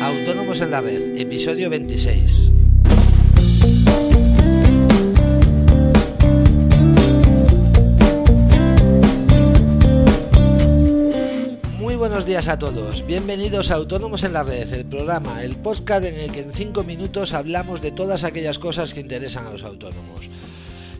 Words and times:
Autónomos 0.00 0.60
en 0.60 0.70
la 0.70 0.80
Red, 0.80 1.16
episodio 1.18 1.70
26. 1.70 2.50
Muy 11.78 11.94
buenos 11.94 12.26
días 12.26 12.48
a 12.48 12.58
todos, 12.58 13.06
bienvenidos 13.06 13.70
a 13.70 13.74
Autónomos 13.74 14.24
en 14.24 14.32
la 14.32 14.42
Red, 14.42 14.72
el 14.72 14.84
programa, 14.84 15.44
el 15.44 15.56
podcast 15.56 16.04
en 16.04 16.16
el 16.16 16.32
que 16.32 16.40
en 16.40 16.52
5 16.52 16.82
minutos 16.82 17.32
hablamos 17.32 17.80
de 17.80 17.92
todas 17.92 18.24
aquellas 18.24 18.58
cosas 18.58 18.92
que 18.92 19.00
interesan 19.00 19.46
a 19.46 19.50
los 19.50 19.62
autónomos. 19.62 20.37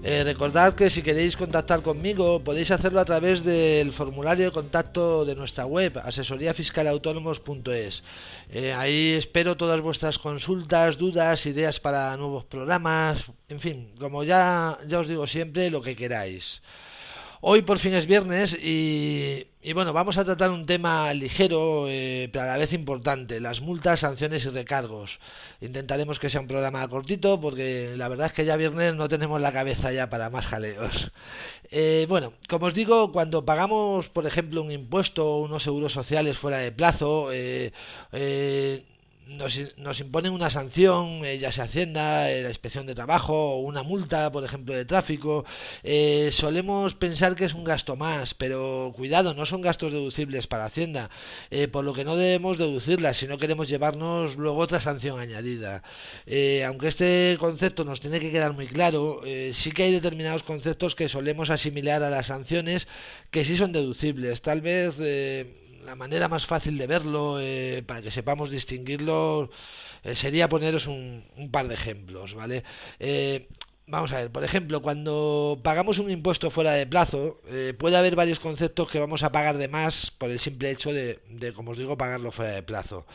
Eh, 0.01 0.23
recordad 0.23 0.75
que 0.75 0.91
si 0.91 1.03
queréis 1.03 1.37
contactar 1.37 1.83
conmigo 1.83 2.39
podéis 2.39 2.71
hacerlo 2.71 3.01
a 3.01 3.05
través 3.05 3.43
del 3.43 3.93
formulario 3.93 4.45
de 4.45 4.53
contacto 4.53 5.25
de 5.25 5.35
nuestra 5.35 5.67
web 5.67 5.99
asesoríafiscalautónomos.es. 5.99 8.05
Eh, 8.49 8.73
ahí 8.73 9.15
espero 9.19 9.57
todas 9.57 9.81
vuestras 9.81 10.19
consultas, 10.19 10.99
dudas, 10.99 11.45
ideas 11.47 11.81
para 11.81 12.17
nuevos 12.17 12.45
programas, 12.45 13.25
en 13.49 13.59
fin, 13.59 13.91
como 13.99 14.23
ya, 14.23 14.79
ya 14.87 15.01
os 15.01 15.09
digo 15.09 15.27
siempre, 15.27 15.69
lo 15.69 15.83
que 15.83 15.97
queráis. 15.97 16.63
Hoy 17.41 17.63
por 17.63 17.79
fin 17.79 17.95
es 17.95 18.07
viernes 18.07 18.53
y, 18.61 19.47
bueno, 19.73 19.93
vamos 19.93 20.19
a 20.19 20.25
tratar 20.25 20.51
un 20.51 20.67
tema 20.67 21.15
ligero 21.15 21.87
eh, 21.89 22.29
pero 22.33 22.45
a 22.45 22.49
la 22.49 22.57
vez 22.57 22.73
importante, 22.73 23.39
las 23.39 23.61
multas, 23.61 24.01
sanciones 24.01 24.45
y 24.45 24.49
recargos. 24.49 25.21
Intentaremos 25.61 26.19
que 26.19 26.31
sea 26.31 26.41
un 26.41 26.49
programa 26.49 26.89
cortito 26.89 27.41
porque 27.41 27.95
la 27.97 28.09
verdad 28.09 28.27
es 28.27 28.33
que 28.33 28.45
ya 28.45 28.57
viernes 28.57 28.97
no 28.97 29.09
tenemos 29.09 29.41
la 29.41 29.53
cabeza 29.53 29.93
ya 29.93 30.11
para 30.11 30.31
más 30.31 30.47
jaleos. 30.47 31.13
Eh, 31.71 32.07
bueno, 32.09 32.33
como 32.49 32.67
os 32.67 32.75
digo, 32.75 33.13
cuando 33.13 33.45
pagamos, 33.45 34.09
por 34.09 34.27
ejemplo, 34.27 34.61
un 34.61 34.73
impuesto 34.73 35.25
o 35.25 35.41
unos 35.43 35.63
seguros 35.63 35.93
sociales 35.93 36.39
fuera 36.39 36.59
de 36.59 36.73
plazo, 36.73 37.29
eh, 37.33 37.73
nos, 39.29 39.61
nos, 39.77 40.01
imponen 40.01 40.33
una 40.33 40.51
sanción, 40.51 41.25
eh, 41.25 41.39
ya 41.39 41.53
sea 41.53 41.65
Hacienda, 41.65 42.31
eh, 42.31 42.43
la 42.43 42.49
inspección 42.49 42.87
de 42.87 42.95
trabajo 42.95 43.57
o 43.57 43.61
una 43.61 43.83
multa, 43.83 44.33
por 44.33 44.45
ejemplo, 44.45 44.75
de 44.75 44.85
tráfico, 44.85 45.45
eh, 45.83 46.31
solemos 46.33 46.95
pensar 46.95 47.37
que 47.37 47.45
es 47.45 47.55
un 47.55 47.65
gasto 47.65 47.95
más, 47.97 48.35
pero 48.35 48.93
cuidado, 48.97 49.35
no 49.35 49.45
son 49.45 49.61
gastos 49.61 49.93
deducibles 49.93 50.47
para 50.47 50.65
Hacienda, 50.65 51.11
por 51.73 51.85
lo 51.85 51.93
que 51.93 52.05
no 52.05 52.17
debemos 52.17 52.59
deducirlas 52.59 53.17
si 53.19 53.27
no 53.27 53.39
queremos 53.39 53.69
llevarnos 53.69 54.37
luego 54.37 54.59
otra 54.59 54.81
sanción 54.81 55.21
añadida. 55.21 55.83
aunque 56.67 56.89
este 56.89 57.37
concepto 57.39 57.85
nos 57.85 58.01
tiene 58.01 58.21
que 58.21 58.31
quedar 58.31 58.53
muy 58.53 58.67
claro, 58.67 59.23
sí 59.53 59.73
que 59.73 59.85
hay 59.85 59.93
determinados 59.93 60.43
conceptos 60.43 60.95
que 60.95 61.09
solemos 61.09 61.51
asimilar 61.51 62.03
a 62.03 62.11
las 62.11 62.27
sanciones 62.27 62.87
que 63.31 63.45
sí 63.45 63.57
son 63.57 63.73
deducibles. 63.73 64.43
Tal 64.43 64.61
vez 64.61 64.97
la 65.89 65.95
manera 65.95 66.29
más 66.29 66.45
fácil 66.45 66.77
de 66.77 66.87
verlo, 66.87 67.41
eh, 67.41 67.83
para 67.87 68.03
que 68.03 68.11
sepamos 68.11 68.51
distinguirlo, 68.51 69.51
eh, 70.05 70.15
sería 70.17 70.47
poneros 70.47 70.87
un, 70.87 71.25
par 71.51 71.67
de 71.67 71.75
ejemplos, 71.75 72.35
¿vale? 72.35 72.63
Eh, 73.01 73.49
vamos 73.87 74.13
a 74.13 74.21
ver, 74.21 74.31
por 74.31 74.45
ejemplo, 74.45 74.83
cuando 74.83 75.59
pagamos 75.65 75.99
un 75.99 76.11
impuesto 76.11 76.51
fuera 76.51 76.73
de 76.73 76.87
plazo, 76.87 77.41
puede 77.79 77.97
haber 77.97 78.17
varios 78.17 78.39
conceptos 78.39 78.91
que 78.91 79.01
vamos 79.01 79.23
a 79.23 79.33
pagar 79.33 79.57
de 79.57 79.69
más 79.69 80.11
por 80.11 80.31
el 80.31 80.41
simple 80.41 80.71
hecho 80.71 80.93
de, 80.93 81.21
de 81.31 81.55
como 81.55 81.71
os 81.71 81.79
digo, 81.79 81.97
pagarlo 81.97 82.33
fuera 82.33 82.53
de 82.53 82.63
plazo. 82.63 83.07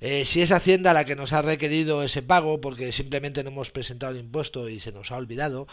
si 0.00 0.42
es 0.42 0.50
Hacienda 0.50 0.92
la 0.92 1.04
que 1.04 1.14
nos 1.14 1.32
ha 1.32 1.42
requerido 1.42 2.02
ese 2.02 2.22
pago, 2.22 2.60
porque 2.60 2.90
simplemente 2.90 3.44
no 3.44 3.50
hemos 3.50 3.70
presentado 3.70 4.12
el 4.12 4.18
impuesto 4.18 4.68
y 4.68 4.80
se 4.80 4.90
nos 4.90 5.12
ha 5.12 5.16
olvidado, 5.16 5.68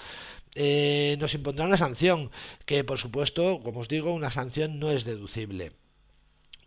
nos 1.22 1.34
impondrá 1.34 1.66
una 1.66 1.78
sanción, 1.78 2.30
que 2.68 2.84
por 2.84 3.00
supuesto, 3.00 3.62
como 3.64 3.80
os 3.80 3.88
digo, 3.88 4.14
una 4.14 4.30
sanción 4.30 4.80
no 4.80 4.92
es 4.92 5.04
deducible. 5.04 5.72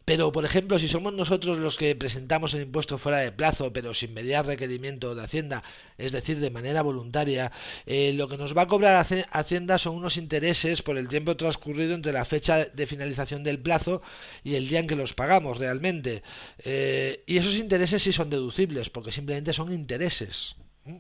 Pero, 0.07 0.31
por 0.31 0.45
ejemplo, 0.45 0.79
si 0.79 0.87
somos 0.87 1.13
nosotros 1.15 1.59
los 1.59 1.77
que 1.77 1.97
presentamos 1.97 2.55
el 2.55 2.63
impuesto 2.63 2.97
fuera 2.97 3.19
de 3.19 3.33
plazo, 3.33 3.73
pero 3.73 3.93
sin 3.93 4.15
mediar 4.15 4.47
requerimiento 4.47 5.17
de 5.17 5.25
Hacienda, 5.25 5.65
es 5.99 6.13
decir, 6.13 6.39
de 6.39 6.49
manera 6.49 6.83
voluntaria, 6.83 7.51
eh, 7.87 8.13
lo 8.13 8.29
que 8.29 8.37
nos 8.37 8.57
va 8.57 8.63
a 8.63 8.69
cobrar 8.69 9.05
Hacienda 9.33 9.79
son 9.79 9.97
unos 9.97 10.17
intereses 10.17 10.83
por 10.83 10.97
el 10.97 11.09
tiempo 11.09 11.37
transcurrido 11.37 11.93
entre 11.93 12.13
la 12.13 12.25
fecha 12.25 12.67
de 12.67 12.87
finalización 12.87 13.43
del 13.43 13.59
plazo 13.59 14.01
y 14.45 14.55
el 14.55 14.69
día 14.69 14.79
en 14.79 14.87
que 14.87 14.95
los 14.95 15.13
pagamos 15.13 15.59
realmente. 15.59 16.23
Eh, 16.61 17.25
y 17.27 17.39
esos 17.39 17.57
intereses 17.57 18.01
sí 18.01 18.13
son 18.13 18.31
deducibles, 18.31 18.91
porque 18.91 19.11
simplemente 19.11 19.53
son 19.53 19.73
intereses. 19.73 20.55
¿Mm? 20.85 20.99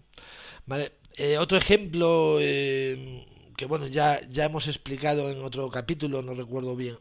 Eh, 1.17 1.39
otro 1.39 1.57
ejemplo 1.59 2.41
que 3.57 3.67
bueno, 3.67 3.87
ya, 3.87 4.21
ya 4.31 4.45
hemos 4.45 4.69
explicado 4.69 5.31
en 5.31 5.43
otro 5.43 5.71
capítulo, 5.71 6.23
no 6.23 6.35
recuerdo 6.35 6.77
bien, 6.77 6.99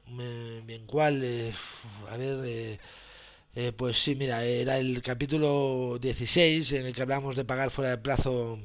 bien 0.65 0.85
cuál, 0.87 1.21
eh, 1.23 1.53
a 2.09 2.17
ver, 2.17 2.39
eh, 2.45 2.79
eh, 3.55 3.71
pues 3.73 4.01
sí, 4.01 4.15
mira, 4.15 4.43
era 4.45 4.77
el 4.77 5.01
capítulo 5.01 5.97
16 6.01 6.71
en 6.73 6.85
el 6.87 6.95
que 6.95 7.01
hablamos 7.01 7.35
de 7.35 7.45
pagar 7.45 7.71
fuera 7.71 7.91
de 7.91 7.97
plazo 7.97 8.59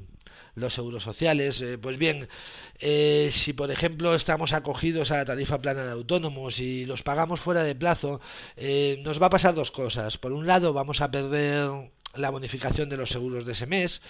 los 0.55 0.75
seguros 0.75 1.05
sociales. 1.05 1.65
pues 1.81 1.99
bien, 1.99 2.29
si 3.31 3.53
por 3.53 3.71
ejemplo 3.71 4.15
estamos 4.15 4.53
acogidos 4.53 5.11
a 5.11 5.19
la 5.19 5.25
tarifa 5.25 5.61
plana 5.61 5.85
de 5.85 5.93
autónomos 5.93 6.59
y 6.61 6.85
los 6.87 7.03
pagamos 7.03 7.41
fuera 7.41 7.63
de 7.65 7.75
plazo, 7.75 8.21
nos 9.03 9.23
va 9.23 9.27
a 9.27 9.31
pasar 9.31 9.55
dos 9.55 9.71
cosas. 9.71 10.19
Por 10.19 10.33
un 10.33 10.47
lado, 10.47 10.73
vamos 10.73 11.01
a 11.01 11.11
perder 11.11 11.91
la 12.15 12.31
bonificación 12.31 12.89
de 12.89 12.97
los 12.97 13.11
seguros 13.11 13.47
de 13.47 13.53
ese 13.53 13.67
mes 13.67 14.01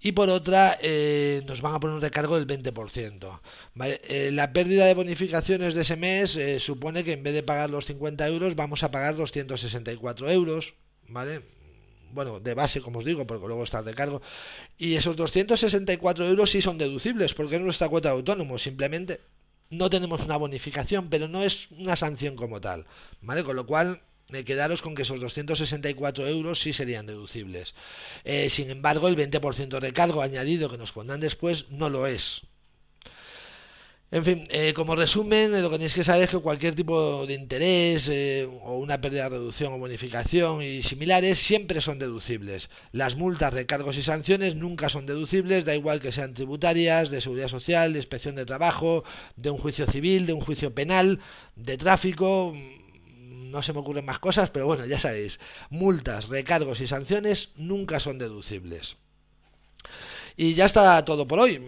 y 0.00 0.12
por 0.12 0.28
otra 0.28 0.78
eh, 0.82 1.42
nos 1.46 1.60
van 1.60 1.74
a 1.74 1.80
poner 1.80 1.96
un 1.96 2.02
recargo 2.02 2.38
del 2.38 2.46
20%. 2.46 3.40
Eh, 3.84 4.30
la 4.32 4.52
pérdida 4.52 4.86
de 4.86 4.94
bonificaciones 4.94 5.74
de 5.74 5.82
ese 5.82 5.96
mes 5.96 6.36
eh, 6.36 6.60
supone 6.60 7.04
que 7.04 7.12
en 7.12 7.22
vez 7.22 7.34
de 7.34 7.42
pagar 7.42 7.70
los 7.70 7.86
50 7.86 8.26
euros 8.28 8.56
vamos 8.56 8.82
a 8.82 8.90
pagar 8.90 9.16
264 9.16 10.30
euros. 10.30 10.74
¿Vale? 11.08 11.42
Bueno, 12.12 12.38
de 12.38 12.54
base, 12.54 12.80
como 12.80 13.00
os 13.00 13.04
digo, 13.04 13.26
porque 13.26 13.46
luego 13.46 13.64
está 13.64 13.80
el 13.80 13.86
recargo. 13.86 14.22
Y 14.78 14.94
esos 14.94 15.16
264 15.16 16.26
euros 16.26 16.50
sí 16.50 16.62
son 16.62 16.78
deducibles, 16.78 17.34
porque 17.34 17.56
es 17.56 17.60
nuestra 17.60 17.88
cuota 17.88 18.10
de 18.10 18.14
autónomo. 18.14 18.58
Simplemente 18.58 19.20
no 19.70 19.90
tenemos 19.90 20.20
una 20.20 20.36
bonificación, 20.36 21.08
pero 21.10 21.26
no 21.28 21.42
es 21.42 21.70
una 21.72 21.96
sanción 21.96 22.36
como 22.36 22.60
tal. 22.60 22.86
¿Vale? 23.20 23.42
Con 23.42 23.56
lo 23.56 23.66
cual 23.66 24.02
de 24.28 24.44
quedaros 24.44 24.82
con 24.82 24.94
que 24.94 25.02
esos 25.02 25.20
264 25.20 26.26
euros 26.28 26.60
sí 26.60 26.72
serían 26.72 27.06
deducibles. 27.06 27.74
Eh, 28.24 28.48
sin 28.50 28.70
embargo, 28.70 29.08
el 29.08 29.16
20% 29.16 29.68
de 29.68 29.80
recargo 29.80 30.22
añadido 30.22 30.70
que 30.70 30.78
nos 30.78 30.92
pondrán 30.92 31.20
después 31.20 31.70
no 31.70 31.90
lo 31.90 32.06
es. 32.06 32.42
En 34.10 34.24
fin, 34.24 34.46
eh, 34.50 34.72
como 34.74 34.94
resumen, 34.94 35.54
eh, 35.54 35.60
lo 35.60 35.70
que 35.70 35.76
tenéis 35.76 35.94
que 35.94 36.04
saber 36.04 36.24
es 36.24 36.30
que 36.30 36.38
cualquier 36.38 36.76
tipo 36.76 37.26
de 37.26 37.34
interés 37.34 38.08
o 38.62 38.78
una 38.78 39.00
pérdida 39.00 39.24
de 39.24 39.30
reducción 39.30 39.72
o 39.72 39.78
bonificación 39.78 40.62
y 40.62 40.84
similares 40.84 41.40
siempre 41.40 41.80
son 41.80 41.98
deducibles. 41.98 42.70
Las 42.92 43.16
multas, 43.16 43.52
recargos 43.52 43.96
y 43.96 44.04
sanciones 44.04 44.54
nunca 44.54 44.88
son 44.88 45.06
deducibles, 45.06 45.64
da 45.64 45.74
igual 45.74 46.00
que 46.00 46.12
sean 46.12 46.32
tributarias, 46.32 47.10
de 47.10 47.20
seguridad 47.20 47.48
social, 47.48 47.92
de 47.92 47.98
inspección 47.98 48.36
de 48.36 48.46
trabajo, 48.46 49.02
de 49.34 49.50
un 49.50 49.58
juicio 49.58 49.86
civil, 49.88 50.26
de 50.26 50.32
un 50.32 50.40
juicio 50.40 50.72
penal, 50.72 51.18
de 51.56 51.76
tráfico 51.76 52.54
no 53.54 53.62
se 53.62 53.72
me 53.72 53.78
ocurren 53.78 54.04
más 54.04 54.18
cosas, 54.18 54.50
pero 54.50 54.66
bueno, 54.66 54.84
ya 54.84 54.98
sabéis, 54.98 55.38
multas, 55.70 56.28
recargos 56.28 56.80
y 56.80 56.86
sanciones 56.86 57.50
nunca 57.56 58.00
son 58.00 58.18
deducibles. 58.18 58.96
Y 60.36 60.54
ya 60.54 60.64
está 60.64 61.04
todo 61.04 61.28
por 61.28 61.38
hoy. 61.38 61.64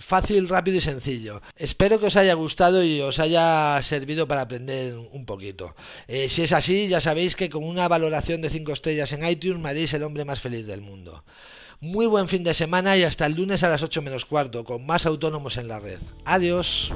fácil, 0.00 0.48
rápido 0.48 0.78
y 0.78 0.80
sencillo. 0.80 1.42
Espero 1.54 2.00
que 2.00 2.06
os 2.06 2.16
haya 2.16 2.32
gustado 2.32 2.82
y 2.82 3.00
os 3.02 3.18
haya 3.18 3.78
servido 3.82 4.26
para 4.26 4.40
aprender 4.42 4.96
un 4.96 5.26
poquito. 5.26 5.76
Eh, 6.08 6.30
si 6.30 6.42
es 6.42 6.52
así, 6.52 6.88
ya 6.88 7.02
sabéis 7.02 7.36
que 7.36 7.50
con 7.50 7.62
una 7.62 7.88
valoración 7.88 8.40
de 8.40 8.48
5 8.48 8.72
estrellas 8.72 9.12
en 9.12 9.26
iTunes 9.26 9.60
me 9.60 9.68
haréis 9.68 9.92
el 9.92 10.02
hombre 10.02 10.24
más 10.24 10.40
feliz 10.40 10.66
del 10.66 10.80
mundo. 10.80 11.24
Muy 11.80 12.06
buen 12.06 12.28
fin 12.28 12.42
de 12.42 12.54
semana 12.54 12.96
y 12.96 13.04
hasta 13.04 13.26
el 13.26 13.34
lunes 13.34 13.62
a 13.62 13.68
las 13.68 13.82
8 13.82 14.00
menos 14.00 14.24
cuarto 14.24 14.64
con 14.64 14.86
más 14.86 15.04
autónomos 15.04 15.58
en 15.58 15.68
la 15.68 15.78
red. 15.78 16.00
Adiós. 16.24 16.90